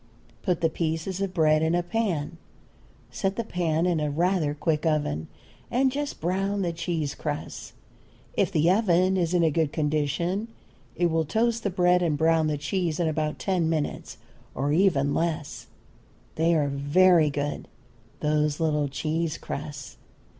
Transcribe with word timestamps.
Put 0.41 0.61
the 0.61 0.69
pieces 0.71 1.21
of 1.21 1.31
bread 1.31 1.61
in 1.61 1.75
a 1.75 1.83
pan, 1.83 2.39
set 3.11 3.35
the 3.35 3.43
pan 3.43 3.85
in 3.85 3.99
a 3.99 4.09
rather 4.09 4.55
quick 4.55 4.83
oven, 4.83 5.27
and 5.69 5.91
just 5.91 6.19
brown 6.19 6.63
the 6.63 6.73
cheese 6.73 7.13
crusts. 7.13 7.73
If 8.33 8.51
the 8.51 8.67
oven 8.71 9.15
is 9.15 9.35
in 9.35 9.43
a 9.43 9.51
good 9.51 9.71
condition 9.71 10.47
it 10.95 11.11
will 11.11 11.23
toast 11.23 11.61
the 11.61 11.69
bread 11.69 12.01
and 12.01 12.17
brown 12.17 12.47
the 12.47 12.57
cheese 12.57 12.99
in 12.99 13.07
about 13.07 13.37
ten 13.37 13.69
minutes, 13.69 14.17
or 14.55 14.73
even 14.73 15.13
less; 15.13 15.67
they 16.33 16.55
are 16.55 16.67
very 16.67 17.29
good, 17.29 17.67
those 18.21 18.59
little 18.59 18.87
cheese 18.87 19.37
crusts. 19.37 19.97